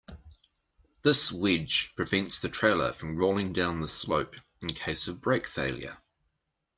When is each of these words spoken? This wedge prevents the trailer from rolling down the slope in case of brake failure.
This 1.03 1.31
wedge 1.31 1.93
prevents 1.95 2.39
the 2.39 2.49
trailer 2.49 2.91
from 2.91 3.17
rolling 3.17 3.53
down 3.53 3.81
the 3.81 3.87
slope 3.87 4.35
in 4.63 4.69
case 4.69 5.07
of 5.07 5.21
brake 5.21 5.45
failure. 5.45 5.99